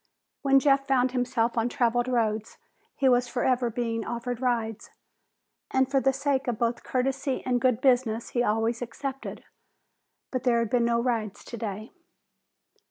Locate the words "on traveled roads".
1.59-2.57